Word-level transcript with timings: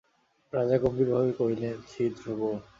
রাজা 0.53 0.77
গম্ভীরভাবে 0.83 1.31
কহিলেন, 1.39 1.75
ছি 1.89 2.03
ধ্রুব! 2.17 2.41